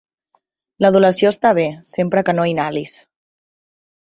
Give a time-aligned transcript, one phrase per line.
[0.85, 2.99] L'adulació està bé, sempre que no inhalis.